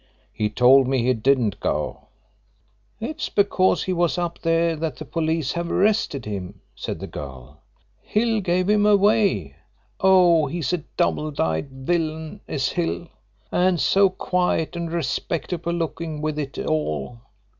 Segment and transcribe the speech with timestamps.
[0.33, 2.07] "He told me he didn't go."
[2.99, 7.61] "It's because he was up there that the police have arrested him," said the girl.
[8.01, 9.57] "Hill gave him away.
[9.99, 13.09] Oh, he's a double dyed villain, is Hill.
[13.51, 17.19] And so quiet and respectable looking with it all!